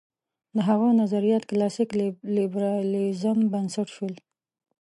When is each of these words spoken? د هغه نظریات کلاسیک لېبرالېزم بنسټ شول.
د 0.55 0.57
هغه 0.69 0.87
نظریات 1.01 1.43
کلاسیک 1.51 1.89
لېبرالېزم 2.35 3.37
بنسټ 3.51 3.87
شول. 3.95 4.13